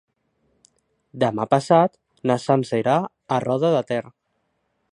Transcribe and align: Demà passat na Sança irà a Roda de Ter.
Demà 1.23 1.45
passat 1.51 1.93
na 2.31 2.37
Sança 2.45 2.79
irà 2.85 2.95
a 3.37 3.39
Roda 3.47 3.71
de 3.77 3.83
Ter. 3.93 4.03